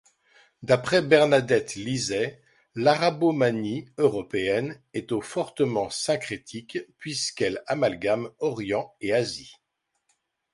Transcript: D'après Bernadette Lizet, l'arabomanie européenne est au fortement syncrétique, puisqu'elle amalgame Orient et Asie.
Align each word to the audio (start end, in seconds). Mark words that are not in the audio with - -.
D'après 0.63 1.03
Bernadette 1.03 1.75
Lizet, 1.75 2.41
l'arabomanie 2.73 3.85
européenne 3.99 4.81
est 4.95 5.11
au 5.11 5.21
fortement 5.21 5.91
syncrétique, 5.91 6.79
puisqu'elle 6.97 7.61
amalgame 7.67 8.31
Orient 8.39 8.95
et 8.99 9.13
Asie. 9.13 9.57